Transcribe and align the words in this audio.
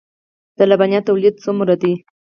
د 0.57 0.59
لبنیاتو 0.69 1.07
تولیدات 1.09 1.35
څومره 1.45 1.73
دي؟ 1.81 1.93